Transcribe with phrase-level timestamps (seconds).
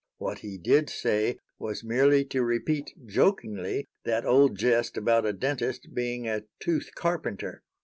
[0.17, 5.93] What he did say was merely to repeat jokingly that old jest about a dentist
[5.93, 7.61] being a 'tooth carpenter.'